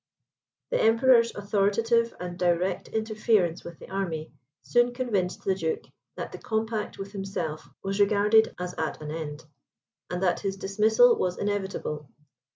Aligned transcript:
The 0.71 0.81
Emperor's 0.81 1.35
authoritative 1.35 2.11
and 2.19 2.35
direct 2.35 2.87
interference 2.87 3.63
with 3.63 3.77
the 3.77 3.91
army, 3.91 4.33
soon 4.63 4.95
convinced 4.95 5.43
the 5.45 5.53
Duke 5.53 5.83
that 6.15 6.31
the 6.31 6.39
compact 6.39 6.97
with 6.97 7.11
himself 7.11 7.69
was 7.83 7.99
regarded 7.99 8.55
as 8.57 8.73
at 8.79 8.99
an 8.99 9.11
end, 9.11 9.45
and 10.09 10.23
that 10.23 10.39
his 10.39 10.57
dismissal 10.57 11.15
was 11.19 11.37
inevitable. 11.37 12.09